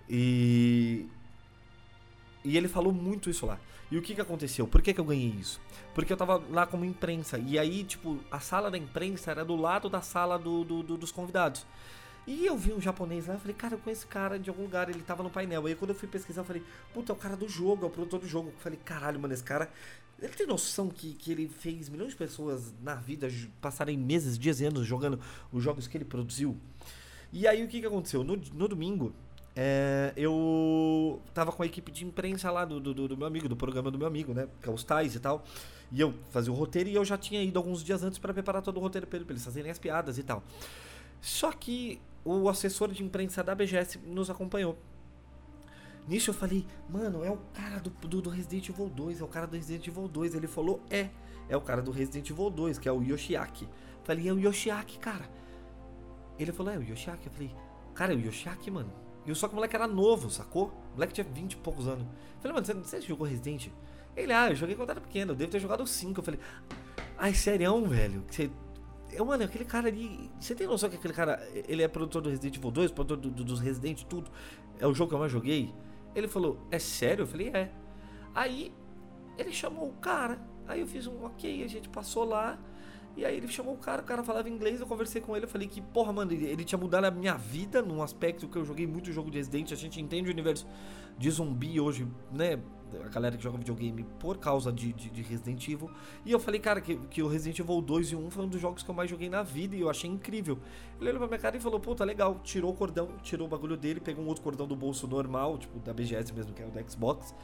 [0.08, 1.06] E
[2.46, 3.58] e ele falou muito isso lá.
[3.90, 4.68] E o que que aconteceu?
[4.68, 5.60] Por que que eu ganhei isso?
[5.92, 7.38] Porque eu tava lá como imprensa.
[7.38, 10.96] E aí, tipo, a sala da imprensa era do lado da sala do, do, do
[10.96, 11.66] dos convidados.
[12.24, 14.62] E eu vi um japonês lá, eu falei, cara, eu conheço esse cara de algum
[14.62, 15.66] lugar, ele tava no painel.
[15.66, 16.62] Aí quando eu fui pesquisar, eu falei,
[16.94, 18.50] puta, é o cara do jogo, é o produtor do jogo.
[18.50, 19.68] Eu falei, caralho, mano, esse cara.
[20.20, 23.28] Ele tem noção que, que ele fez milhões de pessoas na vida
[23.60, 25.20] passarem meses, dias e anos jogando
[25.52, 26.56] os jogos que ele produziu?
[27.32, 28.22] E aí o que que aconteceu?
[28.22, 29.12] No, no domingo,
[29.58, 33.56] é, eu tava com a equipe de imprensa lá do, do, do, meu amigo, do
[33.56, 34.46] programa do meu amigo, né?
[34.60, 35.42] Que é os Tais e tal.
[35.90, 38.60] E eu fazia o roteiro e eu já tinha ido alguns dias antes para preparar
[38.60, 40.42] todo o roteiro pra, eles fazerem as piadas e tal.
[41.22, 44.76] Só que o assessor de imprensa da BGS nos acompanhou.
[46.06, 49.28] Nisso eu falei, mano, é o cara do, do, do, Resident Evil 2, é o
[49.28, 50.34] cara do Resident Evil 2.
[50.34, 51.08] Ele falou, é,
[51.48, 53.66] é o cara do Resident Evil 2, que é o Yoshiaki.
[54.04, 55.28] falei, é o Yoshiaki, cara.
[56.38, 57.26] Ele falou, é o Yoshiaki.
[57.26, 57.50] Eu falei,
[57.94, 59.05] cara, é o Yoshiaki, mano.
[59.26, 60.68] E só que o moleque era novo, sacou?
[60.92, 62.04] O moleque tinha 20 e poucos anos.
[62.04, 63.68] Eu falei, mano, você, você jogou Resident?
[64.16, 66.20] Ele, ah, eu joguei quando era pequeno, eu devo ter jogado 5.
[66.20, 66.40] Eu falei,
[67.18, 68.24] ai, serião, velho?
[68.30, 68.50] Você.
[69.12, 70.30] Eu, mano, aquele cara ali.
[70.40, 71.46] Você tem noção que aquele cara.
[71.52, 74.30] Ele é produtor do Resident Evil 2, produtor do, do, dos Resident, tudo.
[74.78, 75.74] É o jogo que eu mais joguei.
[76.14, 77.22] Ele falou, é sério?
[77.22, 77.70] Eu falei, é.
[78.34, 78.72] Aí,
[79.36, 80.38] ele chamou o cara.
[80.66, 82.58] Aí eu fiz um ok, a gente passou lá.
[83.16, 85.48] E aí ele chamou o cara, o cara falava inglês, eu conversei com ele, eu
[85.48, 88.64] falei que, porra, mano, ele, ele tinha mudado a minha vida num aspecto que eu
[88.64, 90.66] joguei muito jogo de Resident, a gente entende o universo
[91.18, 92.60] de zumbi hoje, né?
[93.04, 95.90] A galera que joga videogame por causa de, de, de Resident Evil.
[96.24, 98.60] E eu falei, cara, que, que o Resident Evil 2 e 1 foi um dos
[98.60, 100.58] jogos que eu mais joguei na vida e eu achei incrível.
[101.00, 102.38] Ele olhou pra minha cara e falou, pô, tá legal.
[102.44, 105.78] Tirou o cordão, tirou o bagulho dele, pegou um outro cordão do bolso normal, tipo
[105.80, 107.34] da BGS mesmo, que é o da Xbox.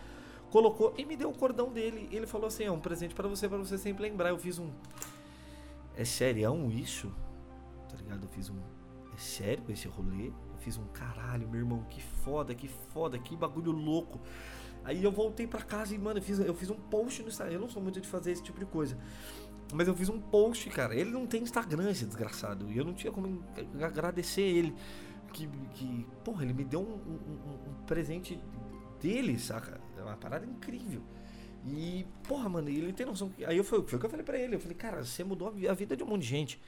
[0.51, 2.09] Colocou e me deu o cordão dele.
[2.13, 4.29] Ele falou assim: é um presente para você, para você sempre lembrar.
[4.29, 4.71] Eu fiz um.
[5.97, 7.13] É serião isso?
[7.89, 8.25] Tá ligado?
[8.25, 8.59] Eu fiz um.
[9.15, 10.29] É sério esse rolê?
[10.29, 14.21] Eu fiz um caralho, meu irmão, que foda, que foda, que bagulho louco.
[14.85, 17.55] Aí eu voltei pra casa e, mano, eu fiz, eu fiz um post no Instagram.
[17.55, 18.99] Eu não sou muito de fazer esse tipo de coisa.
[19.73, 20.95] Mas eu fiz um post, cara.
[20.95, 22.71] Ele não tem Instagram, esse desgraçado.
[22.71, 23.45] E eu não tinha como
[23.81, 24.75] agradecer ele.
[25.33, 28.39] Que, que porra, ele me deu um, um, um presente
[29.01, 29.81] dele, saca?
[29.97, 31.03] É uma parada incrível.
[31.67, 33.33] E, porra, mano, ele tem noção.
[33.47, 34.57] Aí eu foi, o que eu falei pra ele.
[34.57, 36.61] Eu falei, cara, você mudou a vida de um monte de gente.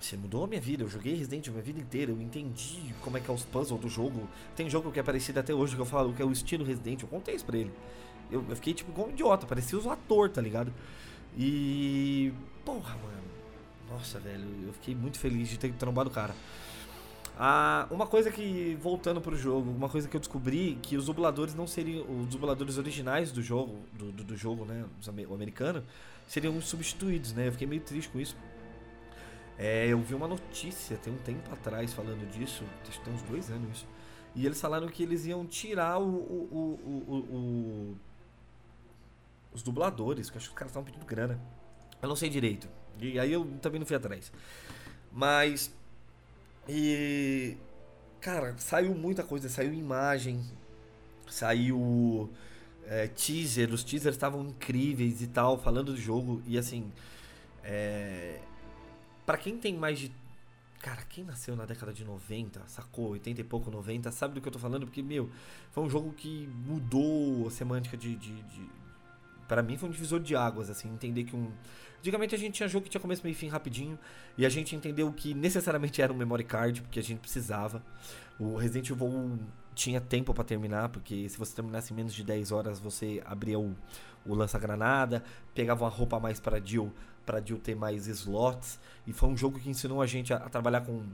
[0.00, 0.84] Você mudou a minha vida.
[0.84, 2.12] Eu joguei Resident Evil a minha vida inteira.
[2.12, 4.28] Eu entendi como é que é os puzzles do jogo.
[4.54, 7.02] Tem jogo que é parecido até hoje que eu falo que é o estilo Resident.
[7.02, 7.72] Eu contei isso pra ele.
[8.30, 9.46] Eu, eu fiquei tipo igual um idiota.
[9.46, 10.72] Parecia os ator, tá ligado?
[11.36, 12.32] E.
[12.64, 13.22] Porra, mano.
[13.90, 14.46] Nossa, velho.
[14.66, 16.34] Eu fiquei muito feliz de ter trombado o cara.
[17.44, 21.56] Ah, uma coisa que, voltando pro jogo, uma coisa que eu descobri que os dubladores
[21.56, 22.06] não seriam.
[22.08, 24.84] Os dubladores originais do jogo, do, do, do jogo, né?
[25.28, 25.82] O americano,
[26.28, 27.48] seriam substituídos, né?
[27.48, 28.36] Eu fiquei meio triste com isso.
[29.58, 33.22] É, eu vi uma notícia tem um tempo atrás falando disso, acho que tem uns
[33.22, 33.86] dois anos isso.
[34.36, 37.96] E eles falaram que eles iam tirar o, o, o, o
[39.52, 41.40] os dubladores, que acho que os caras estavam pedindo grana.
[42.00, 42.68] Eu não sei direito.
[43.00, 44.32] E aí eu também não fui atrás.
[45.10, 45.74] Mas
[46.68, 47.56] e.
[48.20, 50.40] Cara, saiu muita coisa, saiu imagem,
[51.28, 52.30] saiu
[52.86, 56.42] é, teaser, os teasers estavam incríveis e tal, falando do jogo.
[56.46, 56.92] E assim.
[57.64, 58.40] É,
[59.26, 60.12] para quem tem mais de.
[60.80, 63.10] Cara, quem nasceu na década de 90, sacou?
[63.10, 64.84] 80 e pouco, 90, sabe do que eu tô falando?
[64.84, 65.30] Porque, meu,
[65.70, 68.16] foi um jogo que mudou a semântica de.
[68.16, 68.70] de, de...
[69.46, 71.52] para mim foi um divisor de águas, assim, entender que um
[72.02, 73.96] Antigamente a gente tinha jogo que tinha começo, meio e fim rapidinho.
[74.36, 77.80] E a gente entendeu que necessariamente era um memory card, porque a gente precisava.
[78.40, 79.38] O Resident Evil 1
[79.72, 83.56] tinha tempo para terminar, porque se você terminasse em menos de 10 horas, você abria
[83.56, 83.76] o,
[84.26, 85.22] o lança-granada,
[85.54, 86.92] pegava uma roupa a mais para Jill,
[87.24, 88.80] para Jill ter mais slots.
[89.06, 91.04] E foi um jogo que ensinou a gente a, a trabalhar com,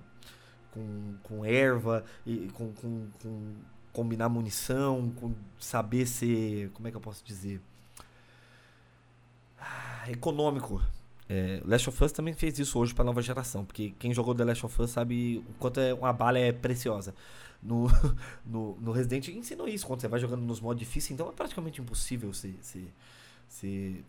[0.71, 3.57] com, com erva, e com, com, com
[3.93, 6.71] combinar munição, com saber ser.
[6.71, 7.61] Como é que eu posso dizer?
[10.11, 10.83] Econômico.
[11.29, 14.45] É, Last of Us também fez isso hoje para nova geração, porque quem jogou The
[14.45, 17.15] Last of Us sabe o quanto é, uma bala é preciosa.
[17.63, 17.87] No,
[18.47, 21.81] no, no Resident ensinou isso quando você vai jogando nos modos difíceis, então é praticamente
[21.81, 22.89] impossível se, se,
[23.49, 24.05] se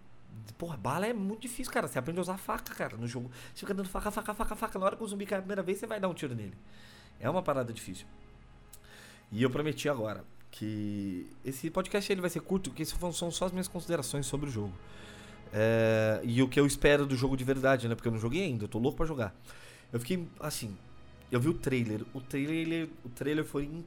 [0.57, 1.87] Porra, bala é muito difícil, cara.
[1.87, 3.31] Você aprende a usar faca, cara, no jogo.
[3.53, 4.79] Você fica dando faca, faca, faca, faca.
[4.79, 6.53] Na hora que o zumbi cai a primeira vez, você vai dar um tiro nele.
[7.19, 8.05] É uma parada difícil.
[9.31, 13.45] E eu prometi agora que esse podcast ele vai ser curto, porque isso são só
[13.45, 14.73] as minhas considerações sobre o jogo.
[15.53, 17.95] É, e o que eu espero do jogo de verdade, né?
[17.95, 19.35] Porque eu não joguei ainda, eu tô louco pra jogar.
[19.91, 20.77] Eu fiquei assim.
[21.31, 22.01] Eu vi o trailer.
[22.13, 22.89] O trailer.
[23.05, 23.65] O trailer foi.
[23.65, 23.85] Inc...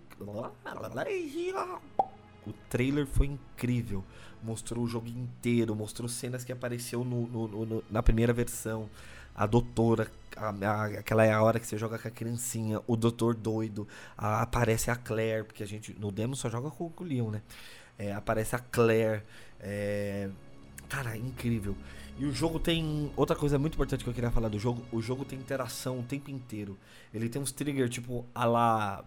[2.46, 4.04] O trailer foi incrível.
[4.42, 8.88] Mostrou o jogo inteiro, mostrou cenas que apareceu no, no, no na primeira versão.
[9.34, 12.96] A doutora, a, a, aquela é a hora que você joga com a criancinha, o
[12.96, 17.04] doutor doido, a, aparece a Claire, porque a gente no demo só joga com o
[17.04, 17.42] Leon, né?
[17.98, 19.22] É, aparece a Claire.
[19.58, 20.28] É,
[20.88, 21.76] Cara, incrível.
[22.18, 23.10] E o jogo tem.
[23.16, 26.02] Outra coisa muito importante que eu queria falar do jogo: o jogo tem interação o
[26.02, 26.78] tempo inteiro.
[27.12, 29.04] Ele tem uns triggers tipo a lá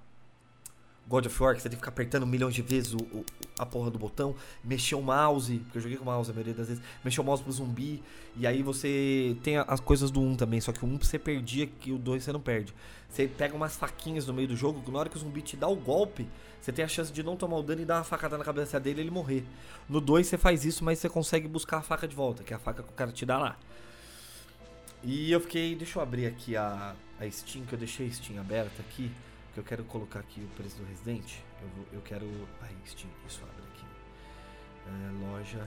[1.08, 3.26] God of War, que você tem que ficar apertando milhões de vezes o, o,
[3.60, 6.54] a porra do botão, mexer o mouse, porque eu joguei com o mouse a maioria
[6.54, 8.02] das vezes, mexer o mouse pro zumbi,
[8.36, 11.68] e aí você tem as coisas do 1 também, só que o 1 você perdia,
[11.68, 12.74] que o 2 você não perde.
[13.10, 15.68] Você pega umas faquinhas no meio do jogo, na hora que o zumbi te dá
[15.68, 16.28] o golpe,
[16.60, 18.80] você tem a chance de não tomar o dano e dar uma facada na cabeça
[18.80, 19.46] dele e ele morrer.
[19.88, 22.56] No 2 você faz isso, mas você consegue buscar a faca de volta, que é
[22.56, 23.58] a faca que o cara te dá lá.
[25.04, 28.40] E eu fiquei, deixa eu abrir aqui a, a Steam, que eu deixei a Steam
[28.40, 29.12] aberta aqui
[29.56, 31.38] que eu quero colocar aqui o preço do Resident.
[31.62, 32.28] Eu, eu quero.
[32.62, 33.86] Ai, Steam, isso abre aqui.
[34.86, 35.66] É, loja.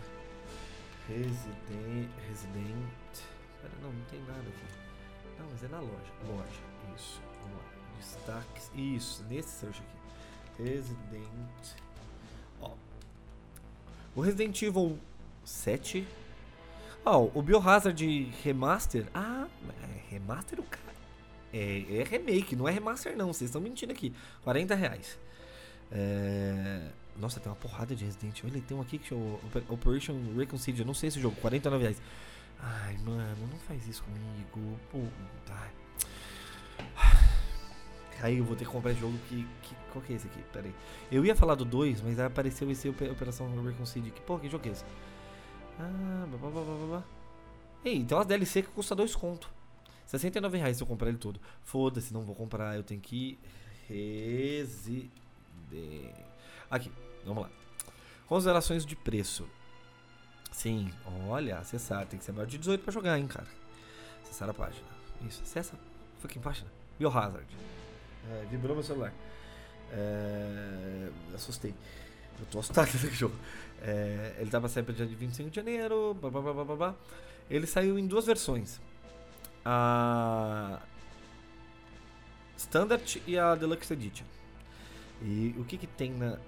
[1.08, 2.10] Resident.
[2.28, 3.22] Resident.
[3.62, 5.38] Pera, não, não tem nada aqui.
[5.38, 6.12] Não, mas é na loja.
[6.26, 6.60] Loja,
[6.94, 7.18] isso.
[7.42, 7.64] Vamos lá.
[7.96, 8.70] Destaques.
[8.74, 10.62] Isso, nesse search aqui.
[10.62, 11.74] Resident.
[12.60, 12.74] Ó.
[14.14, 14.98] O Resident Evil
[15.46, 16.06] 7.
[17.06, 19.06] Ó, o Biohazard Remaster.
[19.14, 19.48] Ah,
[19.82, 20.97] é remaster o cara.
[21.52, 23.32] É, é remake, não é remaster não.
[23.32, 24.12] Vocês estão mentindo aqui.
[24.44, 25.18] 40 reais.
[25.90, 26.90] É...
[27.16, 28.62] Nossa, tem uma porrada de Resident Evil.
[28.62, 30.86] Tem um aqui que chama Operation Reconciliation.
[30.86, 32.00] Não sei esse jogo, 49 reais.
[32.60, 34.78] Ai, mano, não faz isso comigo.
[34.90, 34.98] Pô,
[35.46, 35.68] tá.
[38.20, 39.74] Aí eu vou ter que comprar esse jogo que, que.
[39.92, 40.40] Qual que é esse aqui?
[40.52, 40.74] Pera aí.
[41.10, 44.14] Eu ia falar do 2, mas aí apareceu esse Operação Reconciliation.
[44.14, 44.84] Que porra, que jogo é esse?
[45.78, 47.04] Ah, blá blá blá blá blá.
[47.84, 49.57] Ei, tem umas DLC que custa 2 conto.
[50.08, 51.38] 69 reais se eu comprar ele todo.
[51.62, 52.74] Foda-se, não vou comprar.
[52.74, 53.38] Eu tenho que.
[53.86, 55.10] Resident.
[56.70, 56.90] Aqui,
[57.26, 57.50] vamos lá.
[58.26, 59.46] Considerações de preço.
[60.50, 60.90] Sim,
[61.28, 62.06] olha, acessar.
[62.06, 63.46] Tem que ser maior de 18 pra jogar, hein, cara.
[64.22, 64.86] Acessar a página.
[65.28, 65.78] Isso, acessa.
[66.20, 66.70] Fucking página.
[66.98, 67.46] Biohazard.
[68.30, 69.12] É, vibrou meu celular.
[69.92, 71.74] É, assustei.
[72.40, 73.36] Eu tô assustado com esse jogo.
[73.82, 76.14] É, ele tava sempre dia de 25 de janeiro.
[76.14, 76.94] Blá, blá, blá, blá, blá.
[77.50, 78.80] Ele saiu em duas versões.
[79.64, 80.80] A
[82.56, 84.26] Standard e a Deluxe Edition.
[85.22, 86.38] E o que que tem na,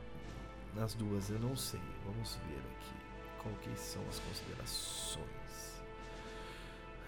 [0.75, 1.31] nas duas?
[1.31, 1.81] Eu não sei.
[2.05, 2.94] Vamos ver aqui.
[3.42, 5.31] Qual que são as considerações.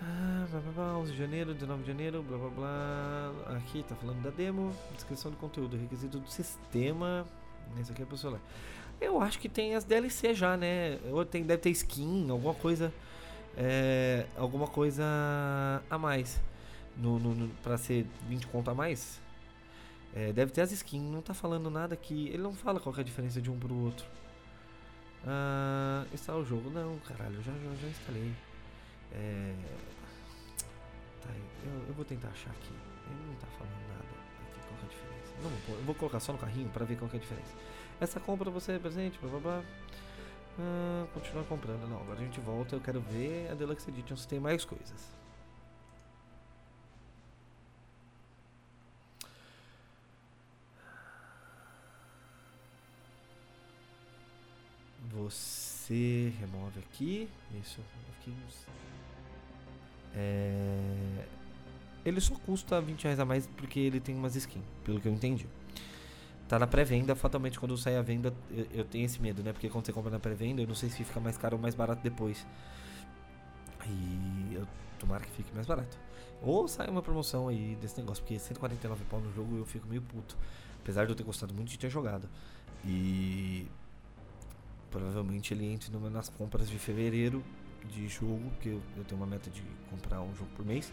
[0.00, 3.56] Ah, blá, blá, blá, 11 de janeiro, 19 de janeiro, blá blá blá.
[3.56, 7.26] Aqui tá falando da demo, descrição do conteúdo, requisito do sistema.
[7.80, 8.40] Esse aqui é pro celular.
[9.00, 10.98] Eu acho que tem as DLC já, né?
[11.10, 12.92] Ou tem, deve ter skin, alguma coisa.
[13.56, 15.04] É, alguma coisa
[15.90, 16.40] a mais.
[16.96, 19.20] No, no, no, ser 20 conto a mais.
[20.14, 22.28] É, deve ter as skins, não tá falando nada aqui.
[22.28, 24.06] Ele não fala qual é a diferença de um pro outro.
[25.26, 26.70] Ah, instalar o jogo.
[26.70, 28.32] Não, caralho, eu já, já, já instalei.
[29.12, 29.54] É,
[31.20, 31.28] tá,
[31.64, 32.74] eu, eu vou tentar achar aqui.
[33.06, 34.04] Ele não tá falando nada
[34.50, 35.34] aqui, qual é a diferença.
[35.42, 37.54] Não, eu vou colocar só no carrinho pra ver qual é a diferença.
[38.00, 39.64] Essa compra você é presente, blá blá blá.
[40.58, 41.88] Ah, continuar comprando.
[41.88, 42.76] Não, agora a gente volta.
[42.76, 45.12] Eu quero ver a Deluxe Edition se tem mais coisas.
[55.12, 57.28] Você remove aqui.
[57.60, 57.80] Isso.
[58.18, 58.34] Aqui.
[60.14, 61.26] É...
[62.04, 65.12] Ele só custa 20 reais a mais porque ele tem umas skins, pelo que eu
[65.12, 65.46] entendi.
[66.52, 69.54] Tá na pré-venda, fatalmente quando sai a venda, eu, eu, tenho esse medo, né?
[69.54, 71.74] Porque quando você compra na pré-venda, eu não sei se fica mais caro ou mais
[71.74, 72.46] barato depois.
[73.86, 75.98] E eu tomara que fique mais barato.
[76.42, 80.02] Ou sai uma promoção aí desse negócio, porque 149 pau no jogo eu fico meio
[80.02, 80.36] puto.
[80.82, 82.28] Apesar de eu ter gostado muito de ter jogado.
[82.84, 83.66] E
[84.90, 87.42] provavelmente ele entre nas compras de fevereiro
[87.88, 90.92] de jogo, porque eu, eu tenho uma meta de comprar um jogo por mês.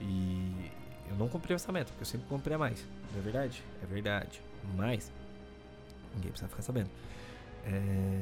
[0.00, 0.70] E
[1.10, 2.86] eu não comprei essa meta, porque eu sempre comprei a mais.
[3.12, 3.62] Não é verdade?
[3.82, 4.47] É verdade.
[4.76, 5.12] Mas
[6.14, 6.90] ninguém precisa ficar sabendo.
[7.64, 8.20] É...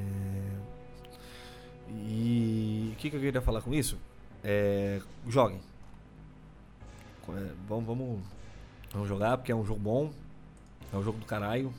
[1.88, 3.98] E o que, que eu queria falar com isso?
[4.42, 5.00] É...
[5.28, 5.60] Joguem.
[7.28, 8.22] É, vamos, vamos,
[8.92, 10.12] vamos jogar porque é um jogo bom.
[10.92, 11.72] É um jogo do caralho.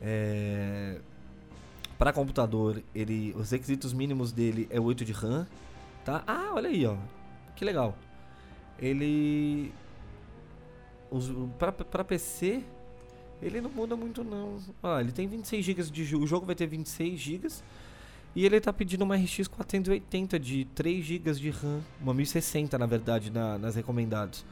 [0.00, 1.00] É...
[1.98, 5.46] Para computador, ele, os requisitos mínimos dele é 8 de RAM,
[6.04, 6.22] tá?
[6.26, 6.96] Ah, olha aí, ó.
[7.54, 7.96] Que legal.
[8.78, 9.72] Ele
[11.58, 12.62] para PC
[13.42, 14.58] ele não muda muito não.
[14.82, 17.48] Ah, ele tem 26 GB de jogo, o jogo vai ter 26 GB
[18.34, 22.86] e ele tá pedindo uma RX 480 de 3 GB de RAM, uma 1060 na
[22.86, 24.44] verdade na, nas recomendados.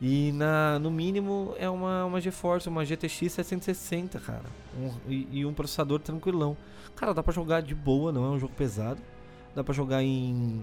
[0.00, 4.44] E na, no mínimo é uma, uma GeForce, uma GTX 760, cara.
[4.78, 6.54] Um, e, e, um processador tranquilão.
[6.94, 9.00] Cara, dá pra jogar de boa, não é um jogo pesado.
[9.54, 10.62] Dá pra jogar em,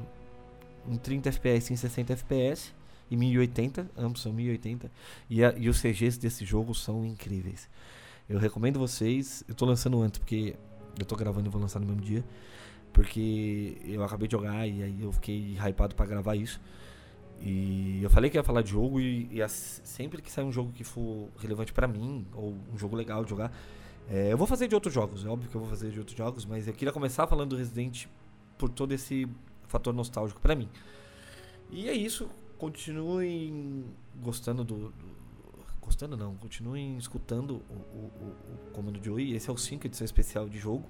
[0.88, 2.72] em 30 FPS, em 60 FPS
[3.14, 4.92] e 1080, ambos são 1080.
[5.30, 7.70] E, a, e os CGs desse jogo são incríveis.
[8.28, 9.44] Eu recomendo vocês.
[9.48, 10.56] Eu tô lançando antes, porque
[11.00, 12.26] eu tô gravando e vou lançar no mesmo dia.
[12.92, 16.60] Porque eu acabei de jogar e aí eu fiquei hypado para gravar isso.
[17.40, 20.72] E eu falei que ia falar de jogo e, e sempre que sair um jogo
[20.72, 23.52] que for relevante para mim, ou um jogo legal de jogar,
[24.10, 25.24] é, eu vou fazer de outros jogos.
[25.24, 27.58] É óbvio que eu vou fazer de outros jogos, mas eu queria começar falando do
[27.58, 28.08] Resident
[28.58, 29.28] por todo esse
[29.68, 30.68] fator nostálgico para mim.
[31.70, 32.28] E é isso.
[32.64, 33.86] Continuem
[34.22, 35.14] gostando do, do.
[35.82, 39.34] gostando não, continuem escutando o, o, o Comando Joey.
[39.34, 40.90] Esse é o 5 edição especial de jogo.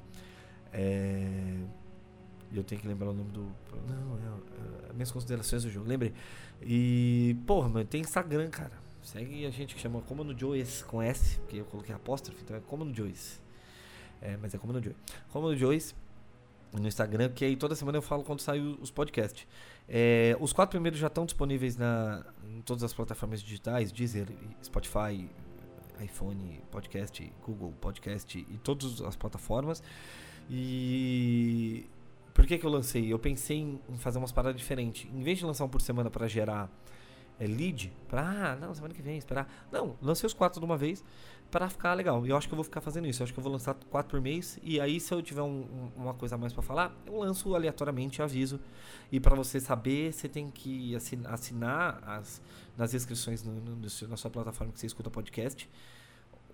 [0.72, 1.64] É
[2.54, 3.52] eu tenho que lembrar o nome do.
[3.90, 5.88] Não, é, é minhas considerações do jogo.
[5.88, 6.14] Lembrei.
[6.62, 8.74] E, porra, mano, tem Instagram, cara.
[9.02, 12.60] Segue a gente que chama Comando Joyce com S, porque eu coloquei apóstrofe, então é
[12.60, 13.42] Comando Joyce.
[14.22, 15.00] É, mas é Comando Joyce.
[15.32, 15.96] Comando Joyce
[16.80, 19.48] no Instagram, que aí toda semana eu falo quando saem os podcasts.
[19.88, 24.28] É, os quatro primeiros já estão disponíveis na, em todas as plataformas digitais, Deezer,
[24.64, 25.30] Spotify,
[26.04, 29.84] iPhone, podcast, Google Podcast e todas as plataformas.
[30.50, 31.86] E
[32.34, 33.12] por que que eu lancei?
[33.12, 35.10] Eu pensei em fazer umas paradas diferentes.
[35.14, 36.70] Em vez de lançar um por semana pra gerar
[37.40, 39.68] é, lead, pra, ah, não, semana que vem, esperar.
[39.72, 41.04] Não, lancei os quatro de uma vez
[41.54, 42.26] pra ficar legal.
[42.26, 43.22] E eu acho que eu vou ficar fazendo isso.
[43.22, 44.60] Eu acho que eu vou lançar quatro por mês.
[44.64, 47.54] E aí, se eu tiver um- um- uma coisa a mais pra falar, eu lanço
[47.56, 48.60] aleatoriamente, aviso.
[49.12, 52.42] E pra você saber, você tem que assin- assinar as,
[52.78, 55.70] nas inscrições no, no- no na sua plataforma que você escuta podcast.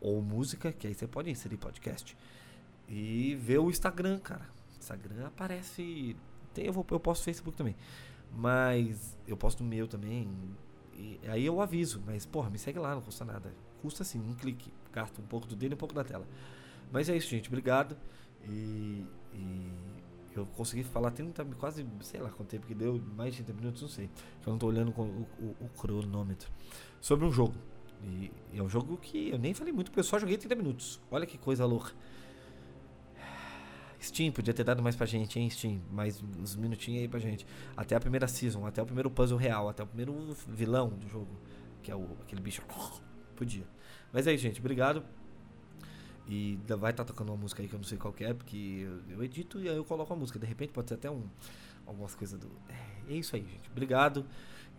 [0.01, 2.15] Ou música, que aí você pode inserir podcast.
[2.87, 4.47] E ver o Instagram, cara.
[4.77, 6.15] Instagram aparece.
[6.53, 7.75] Tem, eu, vou, eu posto Facebook também.
[8.35, 10.29] Mas eu posto no meu também.
[10.97, 12.01] E aí eu aviso.
[12.05, 13.53] Mas, porra, me segue lá, não custa nada.
[13.81, 14.71] Custa sim, um clique.
[14.91, 16.27] Gasta um pouco do dedo e um pouco da tela.
[16.91, 17.47] Mas é isso, gente.
[17.47, 17.95] Obrigado.
[18.47, 19.71] E, e
[20.35, 23.81] eu consegui falar 30, quase, sei lá quanto tempo que deu, mais de 30 minutos,
[23.81, 24.09] não sei.
[24.45, 26.49] Eu não tô olhando o, o- o cronômetro.
[27.01, 27.55] Sobre um jogo.
[28.03, 30.55] E, e é um jogo que eu nem falei muito, porque eu só joguei 30
[30.55, 30.99] minutos.
[31.11, 31.91] Olha que coisa louca.
[34.01, 35.81] Steam, podia ter dado mais pra gente, hein, Steam?
[35.91, 37.45] Mais uns minutinhos aí pra gente.
[37.75, 41.27] Até a primeira season, até o primeiro puzzle real, até o primeiro vilão do jogo,
[41.83, 42.61] que é o, aquele bicho.
[43.39, 43.63] Podia.
[44.11, 44.59] Mas é isso, gente.
[44.59, 45.01] Obrigado.
[46.27, 49.23] E vai estar tocando uma música aí que eu não sei qual é, porque eu,
[49.23, 50.37] edito e aí eu coloco a música.
[50.37, 51.23] De repente pode ser até um,
[51.87, 52.51] algumas coisas do.
[52.67, 53.69] É, é isso aí, gente.
[53.71, 54.25] Obrigado.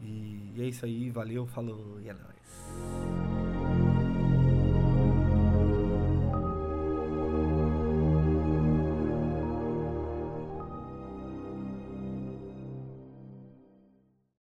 [0.03, 1.09] E é isso aí.
[1.09, 3.50] Valeu, falou e é nóis.